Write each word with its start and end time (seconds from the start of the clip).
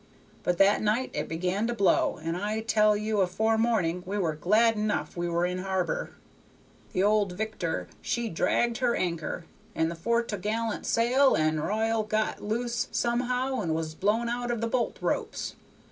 But 0.41 0.57
that 0.57 0.81
night 0.81 1.11
it 1.13 1.27
began 1.29 1.67
to 1.67 1.75
blow, 1.75 2.19
and 2.23 2.35
I 2.35 2.61
tell 2.61 2.97
you 2.97 3.21
afore 3.21 3.55
morning 3.55 4.01
we 4.03 4.17
were 4.17 4.33
glad 4.33 4.75
enough 4.75 5.15
we 5.15 5.29
were 5.29 5.45
in 5.45 5.59
harbor. 5.59 6.13
The 6.91 7.03
old 7.03 7.33
Victor 7.33 7.87
she 8.01 8.27
dragged 8.27 8.79
her 8.79 8.95
anchor, 8.95 9.45
and 9.75 9.91
the 9.91 9.95
fore 9.95 10.23
to'gallant 10.23 10.87
sail 10.87 11.35
and 11.35 11.59
r'yal 11.59 12.01
got 12.01 12.41
loose 12.41 12.87
somehow 12.91 13.59
and 13.61 13.75
was 13.75 13.93
blown 13.93 14.27
out 14.27 14.49
of 14.49 14.59
the 14.59 14.67
bolt 14.67 14.97
ropes. 15.01 15.55